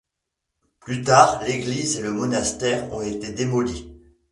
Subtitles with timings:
[0.79, 3.87] Plus tard l'église et le monastère ont été démolis.